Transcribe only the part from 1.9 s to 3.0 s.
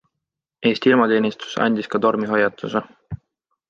ka tormihoiatuse.